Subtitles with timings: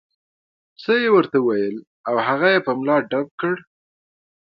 [0.81, 3.55] څه یې ورته وویل او هغه یې په ملا ډب کړ.